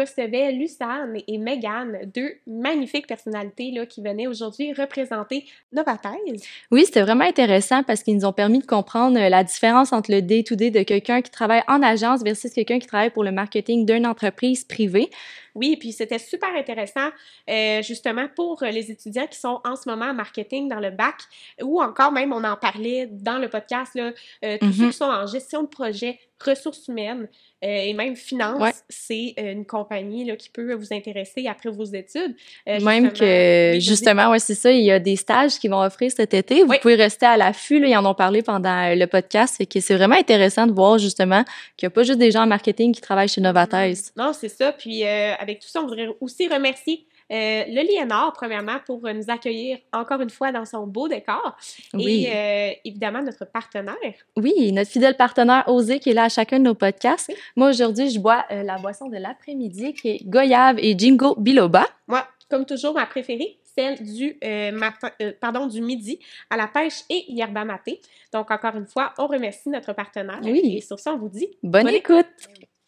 [0.00, 6.42] recevait Lucane et Megan, deux magnifiques personnalités là, qui venaient aujourd'hui représenter Novathèse.
[6.70, 10.10] Oui, c'était vraiment intéressant parce qu'ils nous ont permis de comprendre euh, la différence entre
[10.10, 13.86] le day-to-day de quelqu'un qui travaille en agence versus quelqu'un qui travaille pour le marketing
[13.86, 15.10] d'une entreprise privée.
[15.54, 17.08] Oui, puis c'était super intéressant
[17.48, 21.16] euh, justement pour les étudiants qui sont en ce moment en marketing dans le bac
[21.62, 24.12] ou encore même on en parlait dans le podcast, là,
[24.44, 24.90] euh, tous ceux Mhm.
[24.90, 27.28] qui sont en gestion de projet, ressources humaines
[27.62, 28.72] euh, et même finance, Ouais.
[28.88, 32.34] c'est euh, une compagnie là, qui peut vous intéresser après vos études.
[32.66, 35.82] Euh, Même que, Oui, justement, ouais, c'est ça, il y a des stages qui vont
[35.82, 36.62] offrir cet été.
[36.62, 36.78] Vous Oui.
[36.80, 39.56] pouvez rester à l'affût, ils en ont parlé pendant euh, le podcast.
[39.58, 41.44] Fait que c'est vraiment intéressant de voir, justement,
[41.76, 44.12] qu'il n'y a pas juste des gens en marketing qui travaillent chez Novathèse.
[44.16, 44.72] Non, c'est ça.
[44.72, 49.12] Puis euh, avec tout ça, on voudrait aussi remercier euh, le Liénard, premièrement, pour euh,
[49.12, 51.56] nous accueillir encore une fois dans son beau décor.
[51.94, 52.24] Oui.
[52.24, 53.94] Et euh, évidemment, notre partenaire.
[54.36, 57.32] Oui, notre fidèle partenaire Osé qui est là à chacun de nos podcasts.
[57.54, 61.86] Moi, aujourd'hui, je bois la boisson de l'après-midi qui est Goyave et Jingo Biloba.
[62.08, 64.36] Moi, comme toujours, ma préférée, celle du
[64.72, 66.18] matin, pardon, du midi
[66.50, 68.00] à la pêche et yerba maté.
[68.32, 70.40] Donc, encore une fois, on remercie notre partenaire.
[70.42, 70.78] Oui.
[70.78, 72.26] Et sur ça, on vous dit Bonne, Bonne écoute!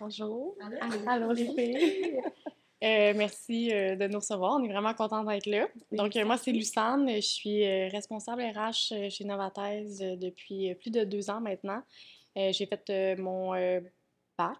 [0.02, 0.56] Bonjour.
[1.06, 1.30] allô?
[1.30, 2.20] Les filles.
[2.82, 4.58] Euh, merci euh, de nous recevoir.
[4.58, 5.68] On est vraiment content d'être là.
[5.92, 7.08] Donc, euh, moi, c'est Lucane.
[7.08, 11.80] Je suis responsable RH chez Novathèse depuis plus de deux ans maintenant.
[12.34, 13.52] J'ai fait mon
[14.36, 14.58] bac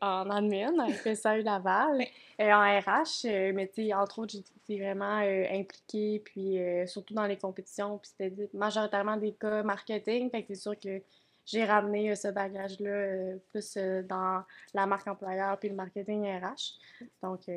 [0.00, 2.02] en admin à FSAU Laval,
[2.38, 3.26] en RH.
[3.52, 7.98] mais, tu sais, entre autres, été vraiment impliquée, puis surtout dans les compétitions.
[7.98, 10.30] Puis, c'était majoritairement des cas marketing.
[10.30, 11.02] Fait que c'est sûr que
[11.50, 14.42] j'ai ramené euh, ce bagage-là euh, plus euh, dans
[14.74, 16.78] la marque employeur puis le marketing RH.
[17.22, 17.48] Donc,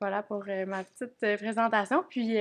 [0.00, 2.04] voilà pour ma petite présentation.
[2.08, 2.34] Puis,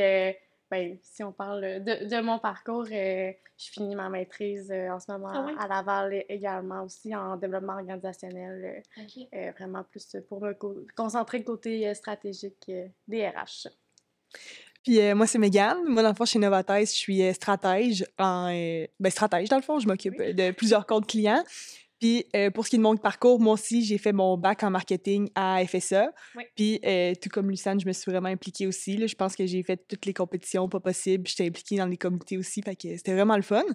[0.72, 5.00] ben, si on parle de, de mon parcours, euh, je finis ma maîtrise euh, en
[5.00, 8.84] ce moment Ah à Laval également aussi en développement organisationnel,
[9.34, 12.72] euh, vraiment plus pour me co- concentrer côté stratégique
[13.08, 13.68] des RH.
[14.84, 15.78] Puis euh, moi, c'est Megan.
[15.88, 18.06] Moi, dans le fond, chez Novathèse, je suis euh, stratège.
[18.18, 19.80] En, euh, ben, stratège, dans le fond.
[19.80, 21.44] Je m'occupe de plusieurs comptes clients.
[22.00, 22.24] Puis
[22.54, 25.30] pour ce qui est de mon parcours, moi aussi, j'ai fait mon bac en marketing
[25.36, 26.14] à FSA.
[26.38, 26.44] Oui.
[26.56, 26.80] Puis
[27.22, 28.96] tout comme Lucane, je me suis vraiment impliquée aussi.
[28.96, 29.06] là.
[29.06, 31.28] Je pense que j'ai fait toutes les compétitions pas possibles.
[31.28, 32.62] J'étais impliquée dans les comités aussi.
[32.62, 33.66] Fait que c'était vraiment le fun.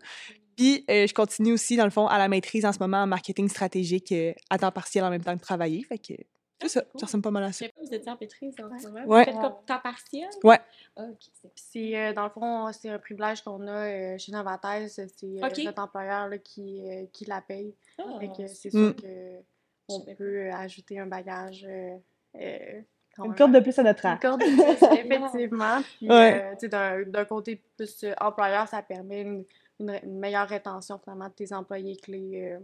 [0.56, 3.50] Puis je continue aussi, dans le fond, à la maîtrise en ce moment en marketing
[3.50, 4.14] stratégique
[4.48, 5.84] à temps partiel en même temps que travailler.
[5.86, 6.14] Fait que
[6.62, 6.80] c'est ça.
[6.82, 7.00] cool.
[7.00, 7.58] Ça ressemble pas mal à Je ça.
[7.60, 9.04] sais pas, vous étiez en maîtrise en ce moment.
[9.06, 9.24] Ouais.
[9.24, 10.28] Vous faites comme temps partiel?
[10.42, 10.58] Ouais.
[10.96, 14.18] Ah, ok, c'est Puis c'est, euh, dans le fond, c'est un privilège qu'on a euh,
[14.18, 14.94] chez Novathèse.
[15.16, 17.74] C'est euh, notre employeur là, qui, euh, qui la paye.
[17.98, 18.04] Ah,
[18.48, 18.92] c'est Mm.
[18.92, 19.40] sûr que
[19.88, 21.66] on peut euh, ajouter un bagage.
[21.68, 21.96] euh,
[22.36, 22.80] euh,
[23.22, 24.22] Une corde de plus à notre Une arc.
[24.22, 24.46] corde de
[24.98, 25.80] plus, effectivement.
[25.98, 26.54] Puis, Ouais.
[26.62, 29.44] euh, d'un d'un côté plus euh, employeur, ça permet une,
[29.80, 32.60] une- une meilleure rétention finalement de tes employés clés euh,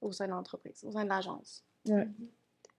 [0.00, 1.64] au sein de l'entreprise, au sein de l'agence.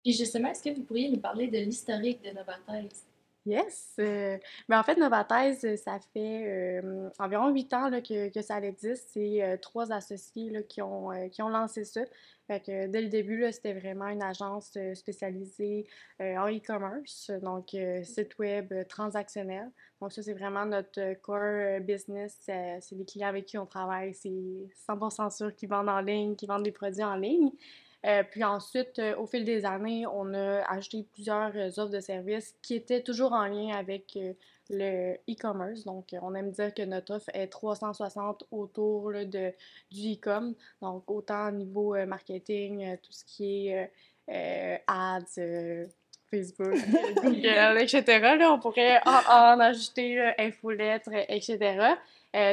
[0.03, 3.05] Puis justement, est-ce que vous pourriez nous parler de l'historique de Novathèse?
[3.49, 3.95] Yes!
[3.99, 4.37] euh,
[4.69, 8.61] mais en fait, Novathèse, euh, ça fait euh, environ huit ans là, que, que ça
[8.61, 9.09] existe.
[9.15, 12.03] C'est trois associés là, qui, ont, qui ont lancé ça.
[12.47, 15.87] Fait dès le début, c'était vraiment une agence spécialisée
[16.19, 19.71] en e-commerce, donc site web transactionnel.
[20.01, 22.39] Donc ça, c'est vraiment notre core business.
[22.41, 24.15] C'est les clients avec qui on travaille.
[24.15, 24.31] C'est
[24.89, 27.51] 100% sûr qu'ils vendent en ligne, qu'ils vendent des produits en ligne.
[28.07, 32.01] Euh, puis ensuite, euh, au fil des années, on a ajouté plusieurs euh, offres de
[32.01, 34.17] services qui étaient toujours en lien avec
[34.71, 35.85] le e-commerce.
[35.85, 39.53] Donc, on aime dire que notre offre est 360 autour là, de,
[39.91, 40.55] du e-com.
[40.81, 43.91] Donc, autant au niveau marketing, tout ce qui est
[44.87, 45.89] ads,
[46.31, 46.75] Facebook,
[47.23, 48.05] Google, etc.
[48.39, 51.95] Là, on pourrait en, en ajouter infolettres, etc.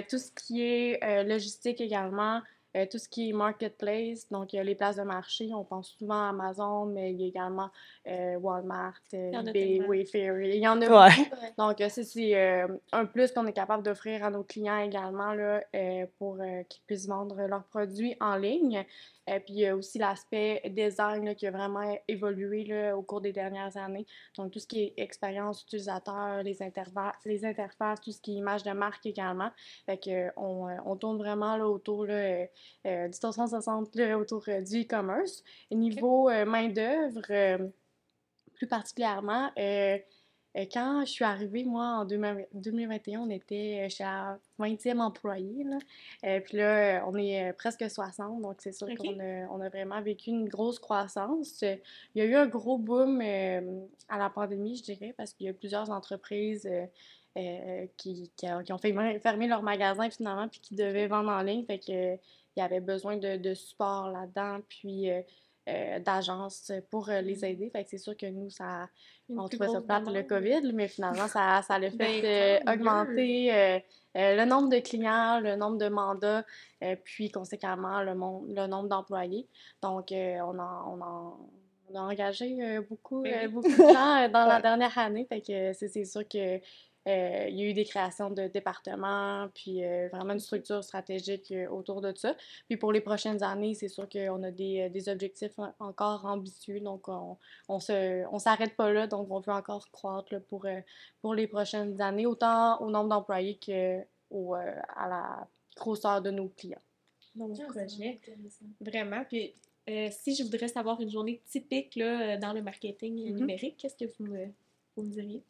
[0.10, 2.42] Tout ce qui est logistique également,
[2.76, 6.26] euh, tout ce qui est marketplace, donc euh, les places de marché, on pense souvent
[6.26, 7.70] à Amazon, mais il y a également
[8.08, 9.82] euh, Walmart, euh, Il y en a eBay.
[9.88, 11.16] Wayfair, il y en a Ouais.
[11.16, 11.36] beaucoup.
[11.58, 15.34] Donc, euh, ça, c'est euh, un plus qu'on est capable d'offrir à nos clients également
[15.34, 18.86] là, euh, pour euh, qu'ils puissent vendre leurs produits en ligne.
[19.28, 23.34] Et puis, il y a aussi l'aspect design qui a vraiment évolué au cours des
[23.34, 24.06] dernières années.
[24.38, 28.36] Donc, tout ce qui est expérience utilisateur, les, interfaces, les interfaces, tout ce qui est
[28.36, 29.52] image de marque également.
[29.86, 32.46] Fait que, euh, on, euh, tourne vraiment autour euh,
[32.86, 35.44] euh, du 360 là, autour euh, du e-commerce.
[35.72, 37.68] Niveau euh, main-d'œuvre, euh,
[38.54, 40.00] plus particulièrement, euh, euh,
[40.72, 45.64] quand je suis arrivée, moi, en 2000 2021, on était euh, chez la 20e employé.
[45.66, 45.78] Là.
[46.26, 49.60] Euh, puis là, euh, on est euh, presque 60, donc c'est sûr qu'on a, on
[49.60, 51.62] a vraiment vécu une grosse croissance.
[51.64, 51.76] Euh,
[52.16, 55.48] Il y a eu un gros boom euh, à la pandémie, je dirais, parce qu'il
[55.48, 56.86] y a plusieurs entreprises euh,
[57.38, 58.32] euh, qui,
[58.72, 61.66] ont fait mer- fermer leur magasin finalement, puis qui devaient vendre en ligne.
[61.66, 62.16] Fait que, euh,
[62.56, 64.60] il y avait besoin de, de support là-dedans.
[64.70, 65.22] Puis, euh,
[65.68, 67.70] euh, d'agences pour euh, les aider.
[67.70, 68.88] Fait que c'est sûr que nous, ça,
[69.30, 70.24] Une on trouvait ça plate, le.
[70.24, 73.80] COVID, mais finalement, ça, ça l'a Ben, fait euh, augmenter euh,
[74.16, 76.44] le nombre de clients, le nombre de mandats,
[77.04, 79.48] puis conséquemment le, mon- le nombre d'employés.
[79.82, 81.38] Donc, on, a, on, a,
[81.90, 85.26] on a engagé euh, beaucoup, Ben euh, beaucoup de gens euh, dans la dernière année.
[85.28, 86.60] Fait que c'est c'est sûr que
[87.08, 91.52] euh, il y a eu des créations de départements, puis euh, vraiment une structure stratégique
[91.52, 92.36] euh, autour de ça.
[92.68, 96.80] Puis pour les prochaines années, c'est sûr qu'on a des, des objectifs en- encore ambitieux,
[96.80, 97.38] donc on,
[97.70, 100.66] on se, on s'arrête pas là, donc on veut encore croître là, pour,
[101.22, 106.32] pour les prochaines années, autant au nombre d'employés que au, euh, à la grosseur de
[106.32, 106.82] nos clients.
[107.36, 108.20] Vos Ah, c'est projets.
[108.82, 109.24] vraiment.
[109.28, 109.54] Puis,
[109.90, 113.36] euh, si je voudrais savoir une journée typique là, dans le marketing Mhm.
[113.40, 114.48] numérique, qu'est-ce que vous me,
[114.98, 115.44] vous?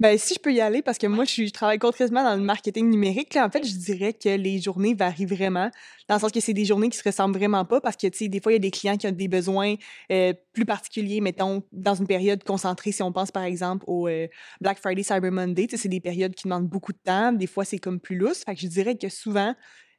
[0.00, 2.42] Ben, si je peux y aller, parce que moi, je, je travaille concrètement dans le
[2.42, 5.70] marketing numérique, là, en fait, je dirais que les journées varient vraiment,
[6.08, 8.18] dans le sens que c'est des journées qui se ressemblent vraiment pas, parce que, tu
[8.18, 9.74] sais, des fois, il y a des clients qui ont des besoins
[10.10, 14.26] euh, plus particuliers, mettons, dans une période concentrée, si on pense, par exemple, au euh,
[14.60, 17.46] Black Friday, Cyber Monday, tu sais, c'est des périodes qui demandent beaucoup de temps, des
[17.46, 19.54] fois, c'est comme plus lousse, fait que je dirais que souvent,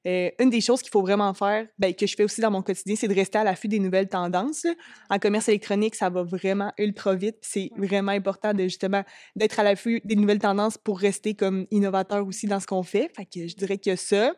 [0.08, 2.62] euh, une des choses qu'il faut vraiment faire, ben, que je fais aussi dans mon
[2.62, 4.64] quotidien, c'est de rester à l'affût des nouvelles tendances.
[4.64, 4.72] là.
[5.10, 7.38] En commerce électronique, ça va vraiment ultra vite.
[7.42, 9.04] C'est vraiment important de justement
[9.36, 13.12] d'être à l'affût des nouvelles tendances pour rester comme innovateur aussi dans ce qu'on fait.
[13.16, 14.34] Fait que je dirais que ça.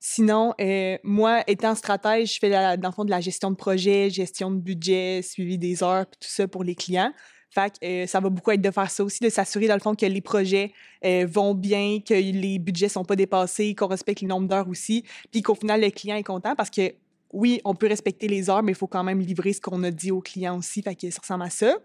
[0.00, 3.56] Sinon, euh, moi, étant stratège, je fais la- dans le fond de la gestion de
[3.56, 7.12] projet, gestion de budget, suivi des heures, tout ça pour les clients.
[7.54, 9.94] Fait euh, ça va beaucoup être de faire ça aussi, de s'assurer dans le fond
[9.94, 10.72] que les projets
[11.04, 15.04] euh, vont bien, que les budgets sont pas dépassés, qu'on respecte le nombre d'heures aussi,
[15.30, 16.92] puis qu'au final, le client est content parce que
[17.32, 19.90] oui, on peut respecter les heures, mais il faut quand même livrer ce qu'on a
[19.90, 20.82] dit au client aussi.
[20.82, 21.76] Fait que ça ressemble à ça.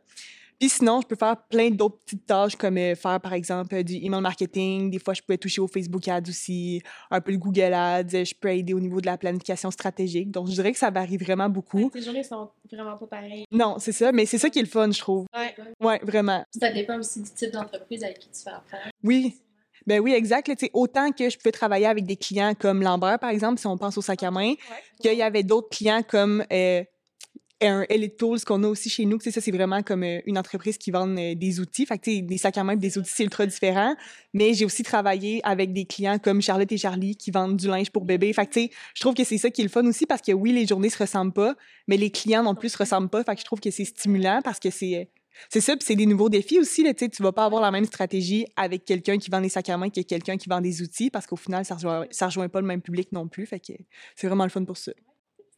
[0.59, 3.83] Puis sinon, je peux faire plein d'autres petites tâches comme euh, faire, par exemple, euh,
[3.83, 4.91] du email marketing.
[4.91, 8.25] Des fois, je peux toucher au Facebook Ads aussi, un peu le Google Ads.
[8.25, 10.31] Je peux aider au niveau de la planification stratégique.
[10.31, 11.89] Donc, je dirais que ça varie vraiment beaucoup.
[11.93, 13.45] Ces journées sont vraiment pas pareilles.
[13.51, 15.25] Non, c'est ça, mais c'est ça qui est le fun, je trouve.
[15.33, 15.55] Ouais.
[15.79, 16.43] Ouais, vraiment.
[16.59, 18.91] Ça dépend aussi du type d'entreprise avec qui tu fais affaire.
[19.01, 19.35] Oui.
[19.87, 20.49] Ben oui, exact.
[20.49, 23.77] là, autant que je peux travailler avec des clients comme Lambert, par exemple, si on
[23.77, 24.53] pense au sac à main,
[24.99, 26.83] qu'il y avait d'autres clients comme euh,
[27.61, 29.19] un Elite Tools qu'on a aussi chez nous.
[29.19, 31.85] Sais, ça, c'est vraiment comme euh, une entreprise qui vend euh, des outils.
[31.85, 33.95] Fait que, des sacs à main, des outils, c'est ultra différent.
[34.33, 37.91] Mais j'ai aussi travaillé avec des clients comme Charlotte et Charlie qui vendent du linge
[37.91, 38.31] pour bébé.
[38.33, 40.51] Fait que, je trouve que c'est ça qui est le fun aussi parce que oui,
[40.51, 41.55] les journées se ressemblent pas,
[41.87, 43.23] mais les clients non plus se ressemblent pas.
[43.23, 44.95] Fait que je trouve que c'est stimulant parce que c'est...
[44.95, 45.05] euh,
[45.47, 46.83] c'est ça, puis c'est des nouveaux défis aussi.
[46.83, 49.77] Là, tu vas pas avoir la même stratégie avec quelqu'un qui vend des sacs à
[49.77, 52.59] main que quelqu'un qui vend des outils parce qu'au final, ça rejoint, ça rejoint pas
[52.59, 53.45] le même public non plus.
[53.45, 53.73] Fait que
[54.15, 54.91] c'est vraiment le fun pour ça.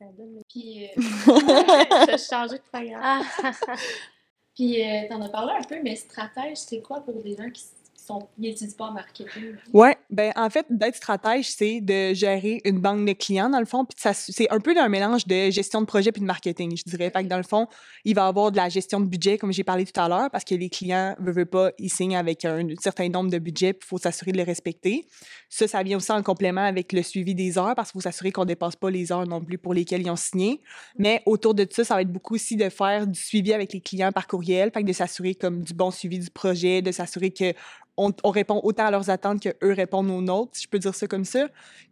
[0.01, 3.01] Ça donne Puis, euh, Je vais changer de programme.
[3.03, 3.21] Ah,
[4.55, 7.61] puis euh, t'en as parlé un peu, mais stratège, c'est quoi pour des gens qui
[7.61, 9.55] qui sont qui étudient pas en marketing?
[9.73, 13.65] Ouais, ben en fait, d'être stratège, c'est de gérer une banque de clients, dans le
[13.65, 13.85] fond.
[13.85, 17.09] Puis c'est un peu un mélange de gestion de projet puis de marketing, je dirais.
[17.09, 17.67] Fait que dans le fond,
[18.05, 20.29] il va y avoir de la gestion de budget, comme j'ai parlé tout à l'heure,
[20.31, 23.73] parce que les clients ne veulent pas, ils signent avec un certain nombre de budgets,
[23.73, 25.07] puis il faut s'assurer de les respecter.
[25.49, 28.31] Ça, ça vient aussi en complément avec le suivi des heures, parce qu'il faut s'assurer
[28.31, 30.61] qu'on ne dépasse pas les heures non plus pour lesquelles ils ont signé.
[30.97, 33.81] Mais autour de ça, ça va être beaucoup aussi de faire du suivi avec les
[33.81, 37.31] clients par courriel, fait que de s'assurer comme du bon suivi du projet, de s'assurer
[37.31, 37.53] que
[37.97, 40.79] on, on répond autant à leurs attentes que eux répondent aux nôtres, si je peux
[40.79, 41.47] dire ça comme ça.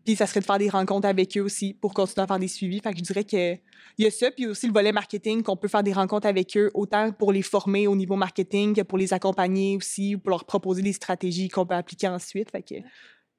[0.06, 2.48] Puis ça serait de faire des rencontres avec eux aussi pour continuer à faire des
[2.48, 2.80] suivis.
[2.80, 3.56] Fait que je dirais que
[3.98, 6.56] il y a ça, puis aussi le volet marketing, qu'on peut faire des rencontres avec
[6.56, 10.30] eux, autant pour les former au niveau marketing que pour les accompagner aussi, ou pour
[10.30, 12.50] leur proposer des stratégies qu'on peut appliquer ensuite.
[12.50, 12.76] Fait que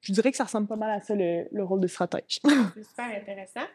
[0.01, 2.39] je dirais que ça ressemble pas mal à ça, le, le rôle de stratège.
[2.43, 3.65] C'est super intéressant.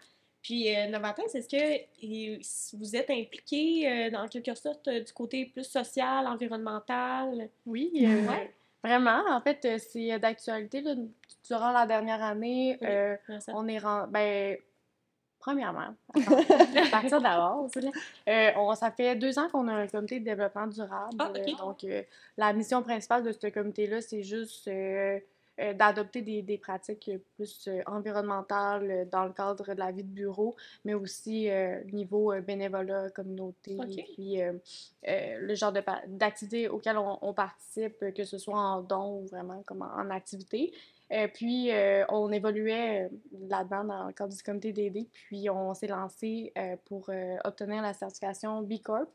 [0.43, 5.65] Puis, euh, est-ce que vous êtes impliqué euh, dans quelque sorte euh, du côté plus
[5.65, 7.51] social, environnemental?
[7.65, 8.55] Oui, euh, Ouais.
[8.87, 9.23] Vraiment.
[9.31, 10.83] En fait, euh, c'est euh, d'actualité.
[11.49, 12.87] Durant la dernière année, Oui.
[12.89, 13.17] euh,
[13.49, 14.57] on est ren- ben,
[15.39, 17.21] premièrement, à partir
[18.29, 21.15] euh, on, ça fait deux ans qu'on a un comité de développement durable.
[21.21, 21.31] Ah.
[21.37, 21.87] Euh, donc,
[22.37, 24.69] la mission principale de ce comité-là, c'est juste
[25.59, 29.91] euh, euh, d'adopter des, des pratiques plus euh, environnementales euh, dans le cadre de la
[29.91, 34.05] vie de bureau, mais aussi euh, niveau euh, bénévolat, communauté, Ok.
[34.15, 34.53] puis euh,
[35.09, 35.73] euh, le genre
[36.07, 39.95] d'activités auxquelles on, on participe, euh, que ce soit en don ou vraiment comme en,
[40.01, 40.73] en activité.
[41.13, 43.09] Euh, puis, euh, on évoluait euh,
[43.49, 47.81] là-dedans dans le cadre du comité d'aider, puis on s'est lancé euh, pour euh, obtenir
[47.83, 49.09] la certification B Corp.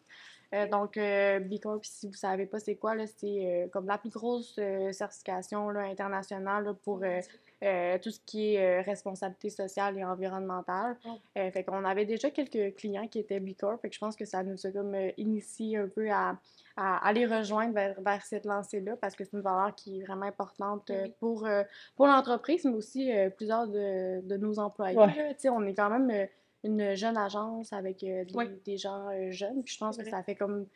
[0.54, 3.88] Euh, donc, euh, B Corp, si vous ne savez pas c'est quoi, c'est euh, comme
[3.88, 7.20] la plus grosse euh, certification là, internationale là, pour euh,
[7.64, 10.98] euh, tout ce qui est euh, responsabilité sociale et environnementale.
[11.06, 11.10] Oh.
[11.38, 14.16] Euh, fait qu'on avait déjà quelques clients qui étaient B Corp, fait que je pense
[14.16, 16.38] que ça nous a comme euh, initié un peu à,
[16.76, 20.04] à, à les rejoindre vers, vers cette lancée-là parce que c'est une valeur qui est
[20.04, 21.64] vraiment importante euh, pour, euh,
[21.96, 24.98] pour l'entreprise, mais aussi euh, plusieurs de, de nos employés.
[24.98, 25.36] Ouais.
[25.44, 25.54] là.
[25.54, 26.26] On est quand même euh,
[26.64, 28.46] une jeune agence avec des, Oui.
[28.66, 29.64] des gens euh, jeunes.
[29.64, 30.68] Puis je pense que ça fait comme.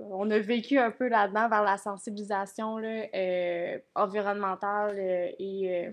[0.00, 5.90] On a vécu un peu là-dedans vers la sensibilisation là, euh, environnementale euh, et euh,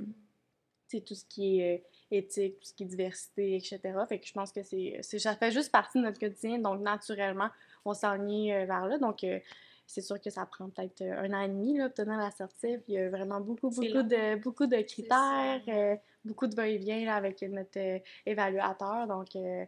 [1.01, 3.79] tout ce qui est euh, éthique, tout ce qui est diversité, etc.
[4.07, 7.49] Fait que je pense que c'est, ça fait juste partie de notre quotidien, donc naturellement,
[7.83, 8.99] on s'enligne euh, vers là.
[8.99, 9.39] Donc, euh,
[9.87, 12.77] c'est sûr que ça prend peut-être euh, un an et demi là, obtenir la sortie.
[12.77, 17.05] Puis il y a vraiment beaucoup, beaucoup de, beaucoup de critères, euh, beaucoup de va-et-vient
[17.05, 19.07] là, avec notre euh, évaluateur.
[19.07, 19.65] Donc, euh,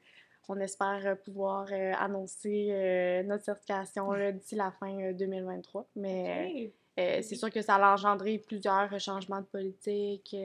[0.49, 1.67] on espère pouvoir
[1.99, 5.85] annoncer notre certification là, d'ici la fin euh, 2023.
[5.97, 10.35] Mais c'est sûr que ça a engendré plusieurs changements de politique,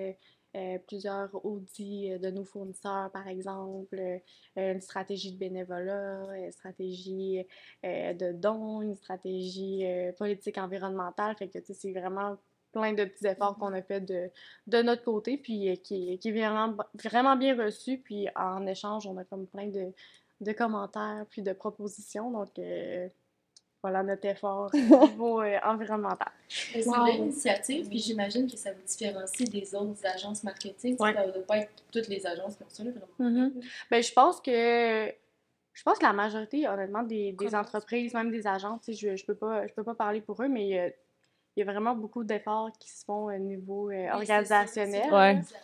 [0.55, 4.19] euh, plusieurs audits euh, de nos fournisseurs, par exemple, euh,
[4.57, 7.47] une stratégie de bénévolat, une stratégie
[7.85, 9.85] euh, de dons, une stratégie
[10.19, 11.37] politique environnementale.
[11.37, 12.37] Fait que, tu sais, c'est vraiment
[12.73, 14.31] plein de petits efforts qu'on a fait de,
[14.67, 17.99] de notre côté, puis qui, qui est vraiment, vraiment bien reçu.
[17.99, 19.93] Puis en échange, on a comme plein de,
[20.41, 22.31] de commentaires, puis de propositions.
[22.31, 22.49] Donc,
[23.83, 26.29] voilà notre effort au niveau euh, environnemental.
[26.49, 27.07] C'est une Wow.
[27.07, 30.97] initiative, puis j'imagine que ça vous différencie des autres agences marketing.
[31.01, 31.13] Ouais.
[31.15, 33.51] Ça ne doit pas être toutes les agences comme ça, là, vraiment.
[33.91, 35.13] Ben, je pense que
[35.75, 39.25] je pense que la majorité, honnêtement, des, entreprises, même des agences, tu sais, je, je
[39.25, 41.65] peux pas je peux pas parler pour eux, mais il y a, il y a
[41.65, 45.03] vraiment beaucoup d'efforts qui se font au niveau euh, c'est ça, organisationnel.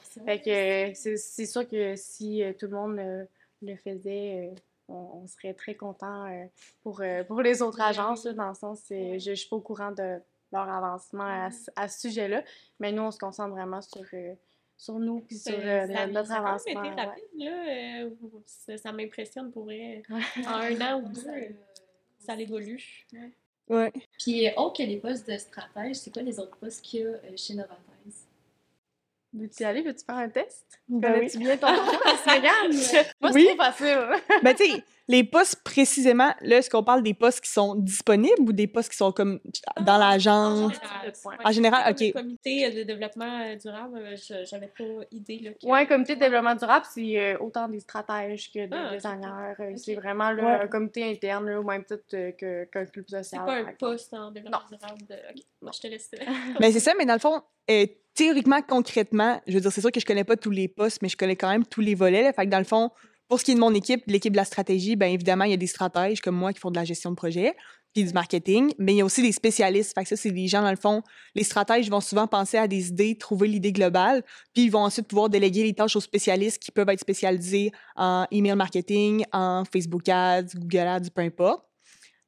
[0.02, 0.42] c'est Ouais.
[0.48, 3.24] euh, sûr que si euh, tout le monde euh,
[3.62, 4.54] le faisait, euh,
[4.88, 6.44] on, on serait très content euh,
[6.82, 9.48] pour, euh, pour les autres Ben agences, là, dans le sens, euh, je, je suis
[9.48, 10.18] pas au courant de
[10.52, 12.42] leur avancement à, ce- à ce sujet-là,
[12.80, 14.34] mais nous, on se concentre vraiment sur, euh,
[14.76, 16.82] sur nous puis sur euh, ça, notre, avancement.
[16.84, 17.04] été ouais.
[17.04, 18.04] rapide, là.
[18.04, 18.10] euh,
[18.46, 20.02] ça ça m'impressionne pour vrai.
[20.08, 20.20] Ouais.
[20.46, 23.06] En un an ou deux, Ça, ça évolue.
[23.68, 23.92] Ouais.
[24.18, 27.36] Puis, autre que les postes de stratège, c'est quoi les autres postes qu'il y a
[27.36, 27.84] chez Novatise?
[29.34, 29.82] Veux-tu y aller?
[29.82, 30.64] Veux-tu faire un test?
[30.88, 31.16] Ben oui.
[31.18, 31.66] Connais-tu bien ton
[32.26, 33.04] Mégane?
[33.20, 33.46] Moi, Oui.
[33.50, 34.08] c'est trop facile.
[34.42, 38.40] Ben, tu sais, les postes précisément, là, est-ce qu'on parle des postes qui sont disponibles
[38.40, 39.38] ou des postes qui sont comme
[39.82, 40.72] dans l'agence?
[41.44, 42.00] En général, ok.
[42.00, 45.38] Le comité de développement euh, durable, euh, je- j'avais pas idée.
[45.40, 45.66] Là, que...
[45.66, 49.54] Ouais, comité de développement durable, c'est euh, autant des stratèges que des Ah, designers.
[49.60, 49.76] Euh.
[49.76, 50.64] C'est vraiment là, Ouais.
[50.64, 53.44] un comité interne, là, au même titre euh, que- qu'un club C'est social.
[53.46, 55.06] pas un poste en développement durable.
[55.08, 55.14] De...
[55.14, 56.10] Ok, moi, je te laisse.
[56.60, 57.86] Ben, c'est ça, mais dans le fond, euh,
[58.18, 61.08] théoriquement, concrètement, je veux dire, c'est sûr que je connais pas tous les postes, mais
[61.08, 62.32] je connais quand même tous les volets.
[62.32, 62.90] Fait que dans le fond,
[63.28, 65.54] pour ce qui est de mon équipe, l'équipe de la stratégie, bien évidemment, il y
[65.54, 67.54] a des stratèges comme moi qui font de la gestion de projet,
[67.94, 69.94] puis du marketing, mais il y a aussi des spécialistes.
[69.94, 71.02] Fait que ça, c'est des gens, dans le fond,
[71.36, 75.06] les stratèges vont souvent penser à des idées, trouver l'idée globale, puis ils vont ensuite
[75.06, 80.08] pouvoir déléguer les tâches aux spécialistes qui peuvent être spécialisés en email marketing, en Facebook
[80.08, 81.64] Ads, Google Ads, peu importe.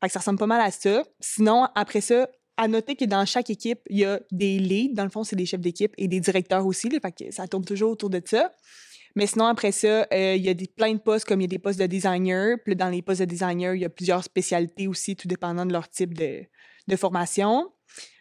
[0.00, 1.02] Fait que ça ressemble pas mal à ça.
[1.18, 2.28] Sinon, après ça,
[2.60, 4.94] à noter que dans chaque équipe, il y a des leads.
[4.94, 6.90] Dans le fond, c'est des chefs d'équipe et des directeurs aussi.
[6.90, 8.52] Que ça tourne toujours autour de ça.
[9.16, 11.46] Mais sinon, après ça, euh, il y a des, plein de postes, comme il y
[11.46, 12.58] a des postes de designer.
[12.62, 15.72] Puis dans les postes de designer, il y a plusieurs spécialités aussi, tout dépendant de
[15.72, 16.44] leur type de,
[16.96, 17.72] formation.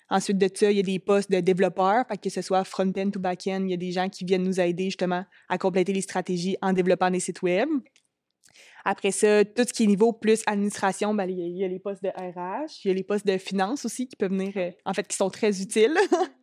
[0.09, 3.19] Ensuite de ça, il y a des postes de développeurs, que ce soit front-end ou
[3.19, 6.55] back-end, il y a des gens qui viennent nous aider justement à compléter les stratégies
[6.61, 7.67] en développant des sites web.
[8.85, 12.03] Après ça, tout ce qui est niveau plus administration, ben, il y a- les postes
[12.03, 14.93] de RH, il y a les postes de finance aussi qui peuvent venir, euh, en
[14.93, 15.95] fait, qui sont très utiles.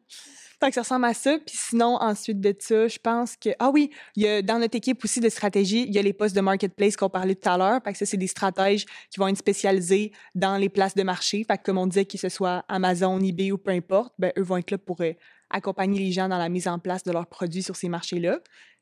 [0.61, 1.39] fait que ça ressemble à ça.
[1.39, 3.51] Puis sinon, ensuite de ça, je pense que...
[3.59, 6.13] Ah oui, il y a, dans notre équipe aussi de stratégie, il y a les
[6.13, 7.81] postes de marketplace qu'on parlait tout à l'heure.
[7.85, 11.45] Fait que ça, c'est des stratèges qui vont être spécialisés dans les places de marché.
[11.65, 14.71] Comme on disait, que ce soit Amazon, eBay ou peu importe, ben, eux vont être
[14.71, 15.13] là pour euh,
[15.51, 18.41] accompagner les gens dans la mise en place de leurs produits sur ces marchés-là.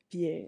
[0.09, 0.43] Puis euh,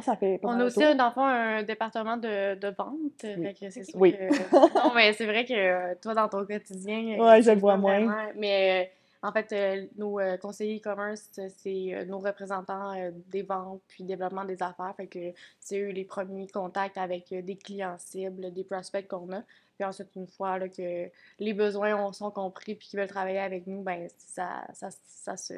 [0.00, 2.94] ça fait pas On a aussi, dans le fond, un département de, de vente.
[3.24, 3.54] Oui.
[3.54, 4.12] Fait que Oui.
[4.16, 4.78] que...
[4.86, 7.18] non, mais c'est vrai que euh, toi, dans ton quotidien...
[7.18, 7.98] euh, Ouais, je le vois moins.
[8.04, 8.88] vraiment- Mais
[9.22, 9.52] euh, en fait,
[9.96, 11.28] nos conseillers e-commerce,
[11.58, 12.92] c'est nos représentants
[13.28, 14.94] des ventes puis développement des affaires.
[14.96, 19.42] Fait que c'est eux les premiers contacts avec des clients cibles, des prospects qu'on a.
[19.76, 23.38] Puis ensuite, une fois là, que les besoins ont- sont compris puis qu'ils veulent travailler
[23.40, 25.54] avec nous, ben ça, ça, ça se...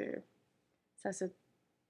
[0.97, 1.25] Ça se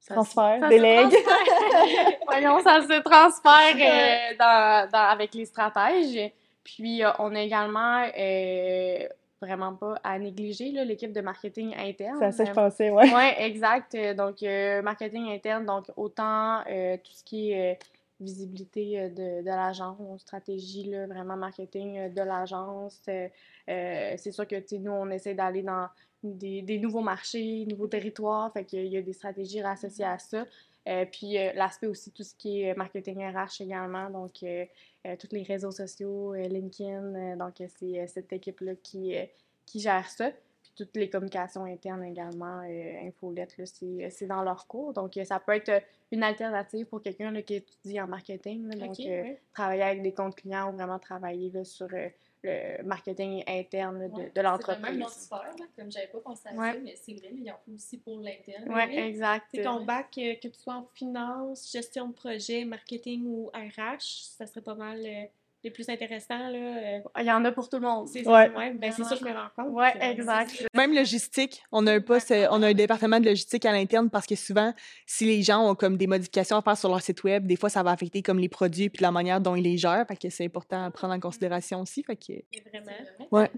[0.03, 1.09] ça Transfert, ça délègue.
[1.09, 2.11] transfère.
[2.27, 6.31] Voyons, ça se transfère euh, dans, dans- avec les stratèges.
[6.63, 9.07] Puis, euh, on a également, euh,
[9.41, 12.17] vraiment pas à négliger, l'équipe de marketing interne.
[12.19, 13.13] C'est à ça que je pensais, ouais.
[13.13, 13.95] Oui, exact.
[14.15, 14.41] Donc,
[14.83, 17.79] marketing interne, donc autant tout ce qui est
[18.19, 23.01] visibilité de, de l'agence, stratégie, là, vraiment marketing de l'agence.
[23.09, 25.87] Euh, c'est sûr que, nous, on essaie d'aller dans
[26.23, 30.45] des, des nouveaux marchés, nouveaux territoires, fait qu'il y a des stratégies associées à ça.
[30.87, 34.65] Euh, puis euh, l'aspect aussi, tout ce qui est marketing RH également, donc euh,
[35.05, 39.15] euh, tous les réseaux sociaux, euh, LinkedIn, euh, donc euh, c'est euh, cette équipe-là qui,
[39.15, 39.23] euh,
[39.65, 40.29] qui gère ça.
[40.61, 44.93] Puis toutes les communications internes également, euh, infolettes, là, c'est, dans leur cours.
[44.93, 48.67] Donc, euh, ça peut être une alternative pour quelqu'un qui étudie en marketing.
[48.67, 48.87] là.
[48.87, 52.09] donc, euh, travailler avec des comptes clients ou vraiment travailler là, sur euh,
[52.43, 55.01] le marketing interne de, Ouais, de C'est l'entreprise.
[55.01, 56.73] autre sphère, là, comme j'avais pas pensé à Ouais.
[56.73, 58.65] ça, mais c'est vrai, mais ils en font aussi pour l'interne.
[58.67, 58.95] Oui, Oui.
[58.97, 59.47] exact.
[59.53, 63.99] C'est ton bac, euh, que tu sois en finance, gestion de projet, marketing ou RH,
[64.37, 65.23] ça serait pas mal euh,
[65.63, 66.57] les plus intéressants, là.
[66.57, 68.07] euh, Il y en a pour tout le monde.
[68.07, 68.49] c'est Ouais.
[68.73, 69.71] ben c'est ça que je me rends compte.
[69.73, 70.67] Ouais, Euh, exact.
[70.73, 74.25] Même logistique, on a un poste, on a un département de logistique à l'interne parce
[74.25, 74.73] que souvent,
[75.05, 77.69] si les gens ont comme des modifications à faire sur leur site web, des fois,
[77.69, 80.05] ça va affecter comme les produits puis la manière dont ils les gèrent.
[80.07, 82.03] Fait que c'est important à prendre en considération aussi.
[82.03, 82.33] Fait que,
[82.69, 82.91] Vraiment.
[83.31, 83.49] Ouais.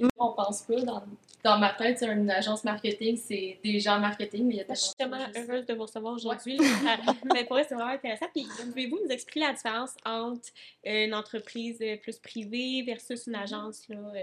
[0.00, 1.02] C'est- On pense pas, dans,
[1.44, 4.66] dans ma tête, c'est une agence marketing, c'est des gens marketing, mais il y a
[4.74, 6.58] Je suis tellement heureuse de vous recevoir aujourd'hui.
[7.08, 8.26] Euh, Mais pour c'est vraiment intéressant.
[8.34, 10.48] Puis, pouvez-vous nous expliquer la différence entre
[10.86, 14.22] euh, une entreprise euh, plus privée versus une agence là, euh,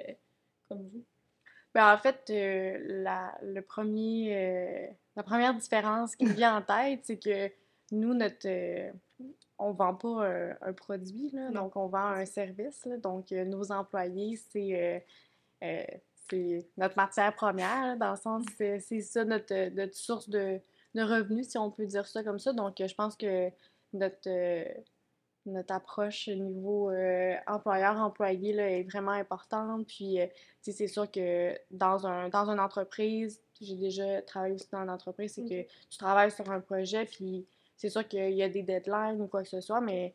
[0.67, 1.03] comme vous?
[1.73, 6.61] Ben, en fait, euh, la, le premier, euh, la première différence qui me vient en
[6.61, 7.49] tête, c'est que
[7.93, 8.91] nous, notre, euh,
[9.57, 12.83] on vend pas un, un produit, là, donc on vend un service.
[12.85, 12.97] là.
[12.97, 15.05] donc, euh, nos employés, c'est
[15.63, 15.83] euh,
[16.29, 20.59] c'est notre matière première, dans le sens, c'est c'est ça notre, euh, notre source de,
[20.95, 22.53] de revenus, si on peut dire ça comme ça.
[22.53, 23.49] Donc, euh, je pense que
[23.93, 24.65] notre, euh,
[25.45, 29.87] notre approche au niveau euh, employeur-employé là, est vraiment importante.
[29.87, 30.19] Puis,
[30.61, 35.33] c'est sûr que dans, un, dans une entreprise, j'ai déjà travaillé aussi dans une entreprise,
[35.33, 39.21] c'est que tu travailles sur un projet, puis c'est sûr qu'il y a des deadlines
[39.21, 40.13] ou quoi que ce soit, mais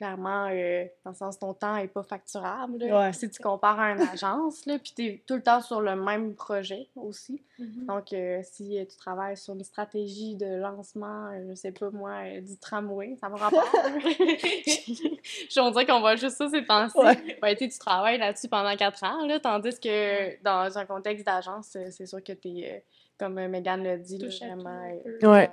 [0.00, 2.78] clairement, euh, dans le sens ton temps n'est pas facturable.
[2.78, 3.00] là.
[3.00, 3.12] Ouais.
[3.12, 5.94] Si tu compares à une agence, là, puis tu es tout le temps sur le
[5.94, 7.42] même projet aussi.
[7.58, 7.84] Mm-hmm.
[7.84, 12.40] Donc, euh, si euh, tu travailles sur une stratégie de lancement, je sais pas moi,
[12.40, 13.62] du tramway, ça va rapport?
[15.58, 16.96] on dirait qu'on voit juste ça ces temps-ci.
[16.96, 17.38] Ouais.
[17.42, 22.06] Ben, tu travailles là-dessus pendant quatre ans, là, tandis que dans un contexte d'agence, c'est
[22.06, 22.86] sûr que tu es,
[23.18, 24.98] comme Megan l'a dit, là, vraiment.
[25.22, 25.30] euh.
[25.30, 25.50] Ouais.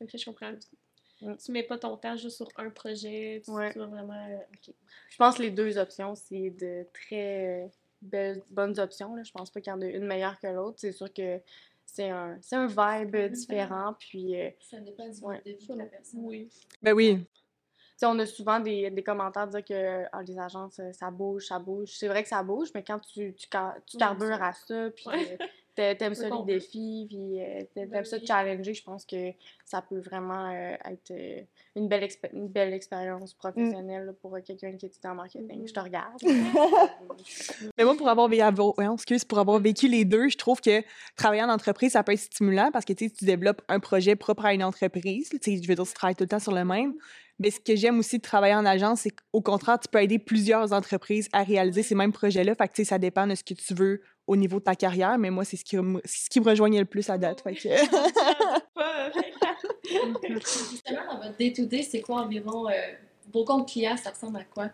[0.00, 0.52] Ok, je comprends.
[1.22, 1.36] Mm.
[1.36, 3.72] Tu mets pas ton temps juste sur un projet, tu, Ouais.
[3.72, 4.14] tu vas vraiment...
[4.14, 4.74] euh, ok.
[5.10, 7.68] Je pense que les deux options, c'est de très euh,
[8.02, 9.14] belles, bonnes options.
[9.14, 9.22] Là.
[9.22, 10.78] Je pense pas qu'il y en a une meilleure que l'autre.
[10.80, 11.40] C'est sûr que
[11.84, 13.94] c'est un, c'est un vibe différent.
[13.98, 15.42] Puis, euh, Ça dépend du Ouais.
[15.44, 16.20] de vie de la personne.
[16.24, 16.48] Oui.
[16.82, 17.18] ben oui.
[17.18, 17.26] tu
[17.96, 21.58] sais, on a souvent des, des commentaires dire que ah, les agences, ça bouge, ça
[21.58, 21.90] bouge.
[21.96, 23.48] C'est vrai que ça bouge, mais quand tu, tu,
[23.86, 25.36] tu carbures ça- à ça, puis euh,
[25.94, 29.32] t'aimes ça les défis, puis euh, t'a- t'aimes Ben ça te challenger, je pense que
[29.64, 31.40] ça peut vraiment euh, être euh,
[31.76, 35.66] une, belle expé- une belle expérience professionnelle là, pour quelqu'un qui étudie en marketing.
[35.66, 36.20] Je te regarde.
[37.78, 40.82] Mais moi, pour avoir, excuse, pour vécu les deux, je trouve que
[41.16, 44.54] travailler en entreprise, ça peut être stimulant parce que tu développes un projet propre à
[44.54, 45.30] une entreprise.
[45.44, 46.94] Je veux dire, tu travailles tout le temps sur le même.
[47.38, 50.18] Mais ce que j'aime aussi de travailler en agence, c'est qu'au contraire, tu peux aider
[50.18, 52.54] plusieurs entreprises à réaliser ces mêmes projets-là.
[52.54, 55.18] Fait que, ça dépend de ce que tu veux au niveau de ta carrière.
[55.18, 57.40] Mais moi, c'est ce qui, ce qui me rejoignait le plus à date.
[57.40, 57.68] Fait que...
[58.74, 59.10] Pas,
[60.22, 62.72] Justement, dans votre day-to-day, c'est quoi environ euh,
[63.32, 64.68] vos comptes clients, ça ressemble à quoi?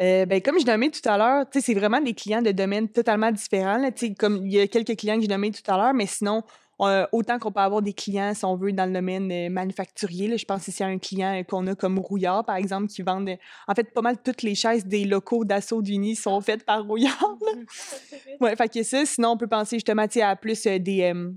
[0.00, 2.52] Euh, ben, comme je nommais tout à l'heure, tu sais, c'est vraiment des clients de
[2.52, 3.78] domaines totalement différents.
[3.78, 3.90] là.
[3.90, 6.06] Tu sais, Comme il y a quelques clients que je nommais tout à l'heure, mais
[6.06, 6.44] sinon,
[6.80, 10.28] euh, autant qu'on peut avoir des clients, si on veut, dans le domaine euh, manufacturier.
[10.28, 10.36] là.
[10.36, 13.28] je pense ici à un client qu'on a comme Rouillard, par exemple, qui vendent.
[13.30, 13.36] euh,
[13.66, 17.36] En fait, pas mal toutes les chaises des locaux d'assaut d'Uni sont faites par Rouillard.
[18.40, 21.32] Ouais, fait que ça, sinon, on peut penser justement à plus des, euh,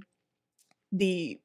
[0.91, 1.41] des,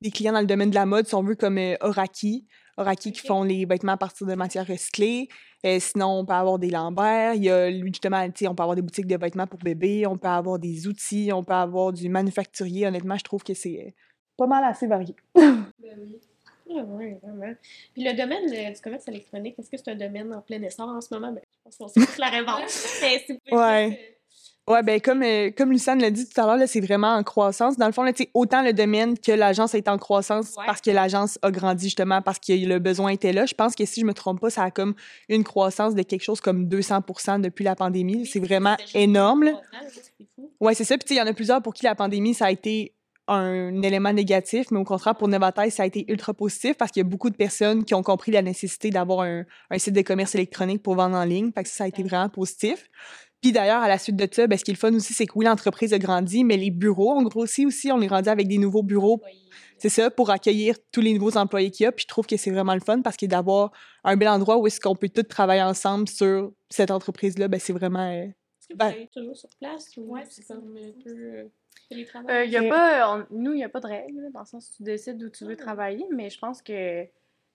[0.00, 2.46] des clients dans le domaine de la mode, si on veut, comme euh, Oraki.
[2.76, 5.28] Oraki qui font les vêtements à partir de matières recyclées.
[5.66, 7.34] Euh, sinon, on peut avoir des Lambert.
[7.34, 10.06] Il y a, lui, justement, on peut avoir des boutiques de vêtements pour bébés.
[10.06, 11.30] On peut avoir des outils.
[11.32, 12.86] On peut avoir du manufacturier.
[12.86, 13.90] Honnêtement, je trouve que c'est euh,
[14.36, 15.14] pas mal assez varié.
[15.34, 16.20] Ben oui.
[16.72, 17.52] Ah oui, vraiment.
[17.92, 20.88] Puis le domaine euh, du commerce électronique, est-ce que c'est un domaine en plein essor
[20.88, 21.32] en ce moment?
[21.32, 22.98] Ben, je pense qu'on tous la réponse.
[23.02, 24.19] Mais si vous pouvez Ouais.
[24.70, 27.76] Ouais, ben comme, euh, comme Lucane l'a dit tout à l'heure, c'est vraiment en croissance.
[27.76, 30.64] Dans le fond, là, autant le domaine que l'agence est en croissance Ouais.
[30.66, 33.46] parce que l'agence a grandi justement parce que le besoin était là.
[33.46, 34.94] Je pense que si je me trompe pas, ça a comme
[35.28, 38.16] une croissance de quelque chose comme 200% depuis la pandémie.
[38.16, 39.44] oui, C'est vraiment énorme.
[39.44, 39.52] là,
[39.88, 40.50] c'est fou.
[40.60, 40.96] Ouais, c'est ça.
[40.96, 42.94] Puis il y en a plusieurs pour qui la pandémie, ça a été
[43.28, 47.00] un élément négatif, mais au contraire, pour Novataise, ça a été ultra positif parce qu'il
[47.00, 50.02] y a beaucoup de personnes qui ont compris la nécessité d'avoir un, un site de
[50.02, 51.52] commerce électronique pour vendre en ligne.
[51.54, 52.88] Fait que ça, ça a été vraiment positif.
[53.40, 55.26] Puis d'ailleurs, à la suite de ça, ben, ce qui est le fun aussi, c'est
[55.26, 57.90] que oui, l'entreprise a grandi, mais les bureaux ont grossi aussi.
[57.90, 59.20] On est rendu avec des nouveaux bureaux
[59.78, 61.92] c'est ça, pour accueillir tous les nouveaux employés qu'il y a.
[61.92, 63.72] Puis je trouve que c'est vraiment le fun parce que d'avoir
[64.04, 67.72] un bel endroit où est-ce qu'on peut tous travailler ensemble sur cette entreprise-là, ben c'est
[67.72, 68.10] vraiment...
[68.10, 71.44] euh, Est-ce que vous Ben- toujours sur place ou Ouais, c'est comme un peu euh,
[72.28, 74.68] Euh, y a pas, on- nous, il n'y a pas de règle, dans le sens
[74.70, 75.62] où tu décides où tu veux Ah.
[75.62, 77.04] travailler, mais je pense que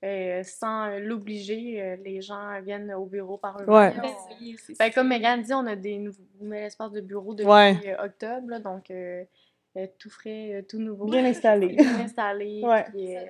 [0.04, 3.94] euh, sans l'obliger, euh, les gens viennent au bureau par eux-mêmes.
[4.40, 4.56] Ouais.
[4.78, 7.76] Ben, comme Megan dit, on a des nouveaux nouvel espace de bureau depuis Ouais.
[7.88, 9.24] euh, octobre, là, donc euh,
[9.98, 11.06] tout frais, tout nouveau.
[11.06, 11.68] Bien installé.
[11.76, 12.62] Bien installé.
[12.64, 12.84] Ouais.
[12.90, 13.22] puis, euh,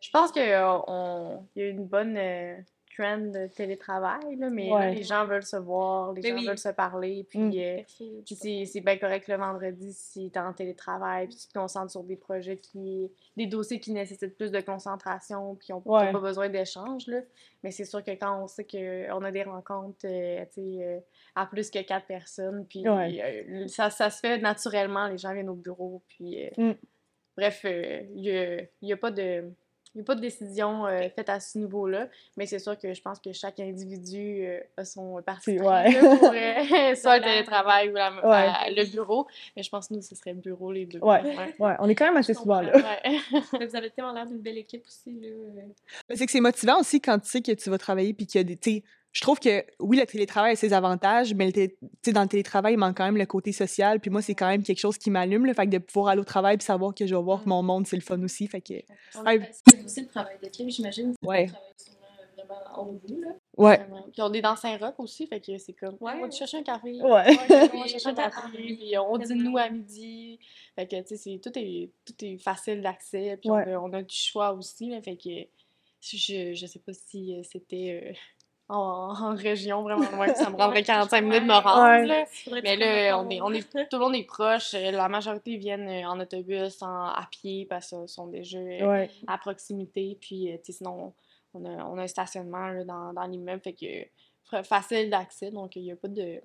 [0.00, 2.54] je pense qu'il y a une bonne euh,
[3.00, 4.94] trend de télétravail, là, mais Ouais.
[4.94, 6.46] les gens veulent se voir, les Ben gens oui.
[6.46, 7.52] veulent se parler, puis Mm.
[7.56, 11.52] euh, c'est c'est bien correct le vendredi si tu es en télétravail, puis tu te
[11.58, 13.10] concentres sur des projets qui.
[13.36, 16.06] des dossiers qui nécessitent plus de concentration, puis on Ouais.
[16.06, 17.20] n'a pas besoin d'échange, là.
[17.62, 21.00] Mais c'est sûr que quand on sait qu'on a des rencontres, euh, tu sais, euh,
[21.34, 23.46] à plus que quatre personnes, puis Ouais.
[23.48, 26.44] euh, ça, ça se fait naturellement, les gens viennent au bureau, puis.
[26.44, 26.72] euh, Mm.
[27.36, 29.50] Bref, euh, il n'y a, il y a pas de.
[29.94, 32.94] Il n'y a pas de décision euh, faite à ce niveau-là, mais c'est sûr que
[32.94, 35.92] je pense que chaque individu euh, a son parti ouais.
[35.98, 38.48] pour euh, soit le télétravail ou la- Ouais.
[38.54, 39.26] à- le bureau.
[39.56, 41.00] Mais je pense que nous, ce serait bureau les deux.
[41.00, 41.22] Ouais.
[41.58, 42.72] Ouais, on est quand même assez souvent là.
[43.58, 45.10] Mais Vous avez tellement l'air d'une belle équipe aussi.
[45.20, 45.62] Là.
[46.14, 48.42] C'est que c'est motivant aussi quand tu sais que tu vas travailler puis qu'il y
[48.42, 48.84] a des.
[49.12, 52.76] Je trouve que oui, le télétravail a ses avantages, mais le dans le télétravail, il
[52.76, 53.98] manque quand même le côté social.
[54.00, 55.46] Puis moi, c'est quand même quelque chose qui m'allume.
[55.46, 57.62] Le fait que de pouvoir aller au travail puis savoir que je vais voir mon
[57.62, 58.46] monde, c'est le fun aussi.
[58.46, 58.74] Fait que.
[59.24, 59.50] Ouais.
[59.68, 61.14] C'est aussi le travail d'équipe, j'imagine.
[61.22, 61.46] Ouais.
[61.46, 63.28] Vraiment en vous, là.
[63.56, 63.76] Ouais.
[63.78, 64.02] Vraiment.
[64.12, 66.12] Puis on est dans Saint-Roch aussi, fait que c'est comme, Ouais.
[66.16, 67.00] on va chercher un café.
[67.02, 67.36] Ouais.
[67.74, 70.38] on va chercher un café, puis on dîne nous à midi.
[70.74, 73.64] Fait que, tu sais, c'est- tout est, tout est facile d'accès, puis Ouais.
[73.68, 75.28] on, a, on a du choix aussi, là, fait que
[76.00, 78.12] je, je sais pas si euh, c'était euh,
[78.70, 82.06] en, en région vraiment loin, que ça me prendrait 45 minutes de me rendre, Ouais.
[82.06, 82.24] là.
[82.62, 84.74] Mais là, on est, on est, tout le monde est proche.
[84.74, 88.86] euh, La majorité viennent euh, en autobus, en, à pied, parce qu'ils sont déjà euh,
[88.90, 89.10] Ouais.
[89.26, 90.16] à proximité.
[90.20, 91.12] Puis, sinon,
[91.54, 93.86] on a, on a un stationnement là, dans, dans l'immeuble, fait que
[94.44, 96.40] fa- facile d'accès, donc il n'y a pas de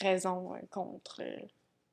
[0.00, 1.22] raison euh, contre.
[1.22, 1.36] euh.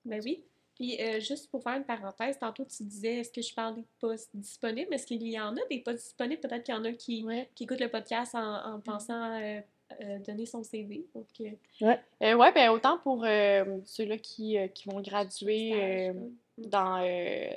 [0.05, 0.43] Ben oui.
[0.81, 3.85] Puis euh, juste pour faire une parenthèse, tantôt tu disais est-ce que je parle des
[3.99, 4.91] postes disponibles?
[4.91, 6.41] Est-ce qu'il y en a des postes disponibles?
[6.41, 9.59] Peut-être qu'il y en a qui, qui écoutent le podcast en, en pensant euh,
[10.01, 11.05] euh, donner son CV.
[11.13, 15.83] Donc, euh, Euh, ouais, ben autant pour euh, ceux-là qui, euh, qui vont graduer stage,
[15.83, 16.67] euh, là.
[16.69, 17.49] dans euh,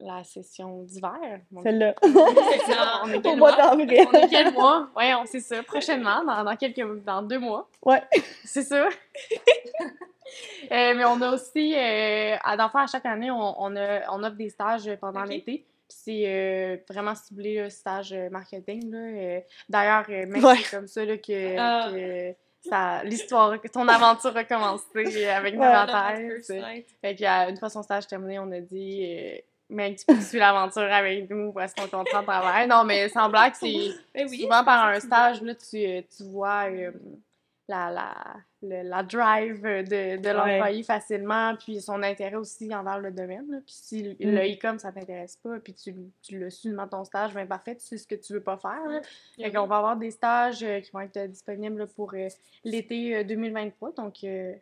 [0.00, 1.40] la session d'hiver.
[1.62, 1.94] Celle-là.
[3.04, 3.56] On est Au quel mois mois?
[3.56, 4.06] d'avril.
[4.08, 4.88] On est quel mois?
[4.96, 5.62] Ouais, on sait ça.
[5.64, 7.68] Prochainement, dans, dans quelques dans deux mois.
[7.84, 8.02] Ouais.
[8.44, 8.88] C'est ça.
[10.70, 14.10] Euh, mais on a aussi, euh, à, le fond, à chaque année, on, on, a,
[14.12, 15.64] on offre des stages pendant l'été.
[15.88, 18.92] C'est euh, vraiment ciblé, là, stage marketing.
[18.94, 20.56] Euh, D'ailleurs, euh, même Ouais.
[20.56, 21.88] c'est comme ça là, que, Ah.
[21.90, 22.34] que
[22.68, 25.58] ça, l'histoire, ton aventure a commencé avec Ouais.
[25.60, 26.28] Nova Love at Thèse.
[26.28, 26.86] first sight.
[27.00, 30.82] Fait que, euh, une fois son stage terminé, on a dit Mec, tu poursuis l'aventure
[30.92, 32.66] avec nous parce qu'on contrat de travail.
[32.68, 33.72] Non, mais sans blague, c'est
[34.14, 34.40] Ben oui.
[34.42, 35.78] souvent par un stage, là, tu,
[36.14, 36.66] tu vois
[37.68, 38.14] la, la,
[38.62, 43.44] le- la drive de, de l'employé facilement, puis son intérêt aussi envers le domaine.
[43.50, 43.58] là.
[43.64, 44.34] Puis si le, Mm.
[44.34, 47.76] le e-com, ça t'intéresse pas, puis tu, tu le suis dans ton stage, ben parfait,
[47.76, 48.82] tu sais ce que tu veux pas faire.
[48.88, 49.00] là.
[49.36, 52.28] Fait qu'on va avoir des stages euh, qui vont être euh, disponibles là, pour euh,
[52.64, 53.92] l'été euh, 2023.
[53.92, 54.54] Donc, euh,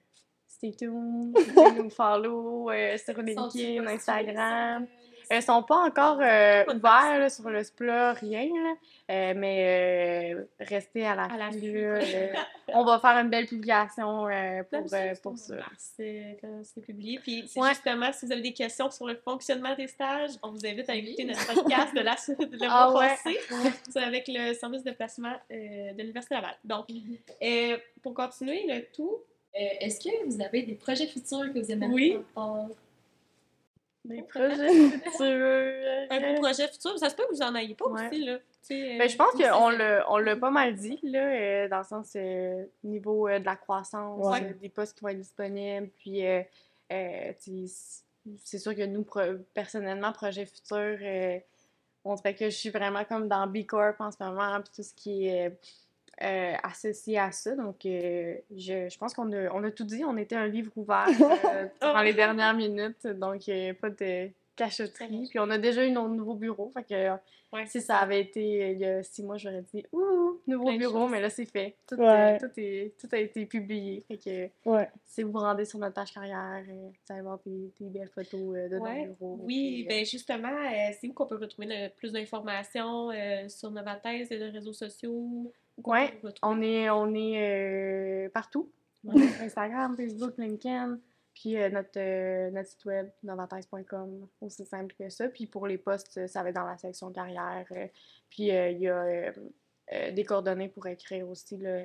[0.48, 1.36] stay tuned.
[1.76, 4.86] Nous follow sur LinkedIn, Instagram.
[5.30, 8.44] Ils sont pas encore euh, ouverts là, sur le SPLA, rien.
[8.46, 8.74] là.
[9.10, 12.32] Euh, mais euh, restez à la À la euh,
[12.68, 15.54] on va faire une belle publication euh, pour, ça, euh, pour ça.
[16.00, 17.18] euh, c'est publié.
[17.20, 17.68] Puis Ouais.
[17.70, 20.94] justement, si vous avez des questions sur le fonctionnement des stages, on vous invite à
[20.94, 22.14] écouter notre podcast de la
[22.46, 23.16] de le Ah ouais.
[23.88, 26.56] C'est avec le service de placement euh, de l'Université Laval.
[26.64, 27.16] Donc, Mhm.
[27.42, 29.18] euh, pour continuer le tout,
[29.58, 32.24] Euh, Est-ce que vous avez des projets futurs que vous aimeriez Oui.
[32.34, 32.66] faire?
[34.08, 36.06] Des projets futurs.
[36.10, 38.06] un beau projet futur, ça se peut que vous en ayez pas Ouais.
[38.08, 38.32] aussi, là.
[38.34, 41.84] Euh, Ben, je pense qu'on l'a, on l'a pas mal dit, là, euh, dans le
[41.84, 44.42] sens euh, niveau euh, de la croissance, Ouais.
[44.44, 46.42] euh, des postes qui vont être disponibles, puis euh,
[46.92, 47.32] euh,
[48.42, 51.38] c'est sûr que nous, pro- personnellement, projet futur, euh,
[52.04, 54.82] on dirait que je suis vraiment comme dans B Corp en ce moment, puis tout
[54.82, 55.56] ce qui est
[56.22, 57.54] euh, associé à ça.
[57.54, 60.02] Donc, euh, je, je pense qu'on a, on a tout dit.
[60.04, 61.06] On était un livre ouvert
[61.54, 65.26] euh, dans les dernières minutes, donc euh, pas de cachotterie.
[65.28, 67.18] Puis on a déjà eu notre nouveau bureau, fait que
[67.52, 70.78] Ouais, si ça avait été il y a six mois, j'aurais dit Ouh, nouveau Plein
[70.78, 71.76] bureau, mais là c'est fait.
[71.86, 72.34] Tout, Ouais.
[72.34, 74.04] euh, tout, est, tout a été publié.
[74.08, 74.88] Fait que Ouais.
[75.04, 78.08] si vous vous rendez sur notre page carrière, euh, vous allez voir des, des belles
[78.08, 79.04] photos euh, de Ouais.
[79.06, 79.38] notre bureau.
[79.44, 83.70] Oui, euh, ben justement, euh, c'est où qu'on peut retrouver le- plus d'informations euh, sur
[83.70, 85.52] Novathèse et les réseaux sociaux?
[85.78, 86.20] Retrouver?
[86.42, 88.72] on est, on est euh, partout.
[89.40, 90.98] Instagram, Facebook, LinkedIn.
[91.34, 95.28] Puis euh, notre, euh, notre site web, novathèse.com, aussi simple que ça.
[95.28, 97.66] Puis pour les postes, ça va être dans la section carrière.
[98.30, 99.32] puis il y a
[100.10, 101.82] des coordonnées pour écrire aussi là,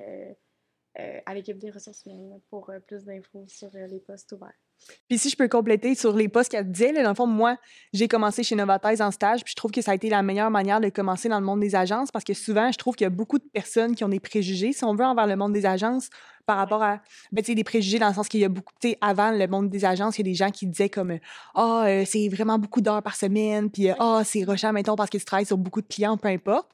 [0.94, 4.61] à l'équipe des ressources humaines pour plus d'infos sur les postes ouverts.
[5.08, 7.56] Puis si je peux compléter sur les postes qu'elle disait, là, dans le fond, moi,
[7.92, 10.50] j'ai commencé chez Novatez en stage, puis je trouve que ça a été la meilleure
[10.50, 13.06] manière de commencer dans le monde des agences parce que souvent, je trouve qu'il y
[13.06, 15.66] a beaucoup de personnes qui ont des préjugés, si on veut, envers le monde des
[15.66, 16.08] agences
[16.46, 18.72] par rapport à, ben, tu sais, des préjugés dans le sens qu'il y a beaucoup,
[18.80, 21.18] tu sais, avant le monde des agences, il y a des gens qui disaient comme,
[21.54, 25.10] ah, oh, c'est vraiment beaucoup d'heures par semaine, puis, ah, oh, c'est rushant, mettons, parce
[25.10, 26.68] que tu travailles sur beaucoup de clients, peu importe.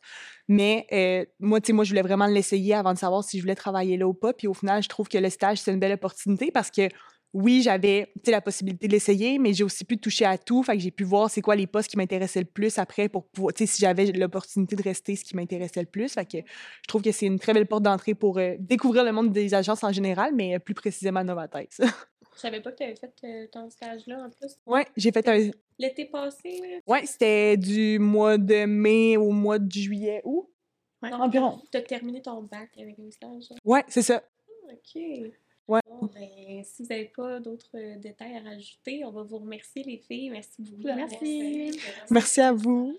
[0.49, 3.43] Mais euh, moi, tu sais, moi, je voulais vraiment l'essayer avant de savoir si je
[3.43, 4.33] voulais travailler là ou pas.
[4.33, 6.89] Puis au final, je trouve que le stage, c'est une belle opportunité parce que
[7.35, 10.63] oui, j'avais la possibilité de l'essayer, mais j'ai aussi pu toucher à tout.
[10.63, 13.25] Fait que j'ai pu voir c'est quoi les postes qui m'intéressaient le plus après pour
[13.27, 16.13] pouvoir, si j'avais l'opportunité de rester, ce qui m'intéressait le plus.
[16.13, 19.13] Fait que je trouve que c'est une très belle porte d'entrée pour euh, découvrir le
[19.13, 21.71] monde des agences en général, mais euh, plus précisément Novatech.
[22.35, 24.57] Je savais pas que tu avais fait euh, ton stage-là en plus.
[24.65, 25.51] Oui, j'ai fait un.
[25.77, 26.81] L'été passé?
[26.87, 30.49] Oui, c'était du mois de mai au mois de juillet, août.
[31.03, 31.13] Ouais.
[31.13, 31.61] Environ.
[31.73, 33.59] Tu as terminé ton bac avec un stage?
[33.65, 34.23] Oui, c'est ça.
[34.69, 35.03] Ah, OK.
[35.69, 39.99] Ben, si vous n'avez pas d'autres euh, détails à rajouter, on va vous remercier, les
[39.99, 40.31] filles.
[40.31, 40.97] Merci beaucoup.
[40.97, 41.71] Merci.
[41.71, 42.97] Euh, Merci à vous.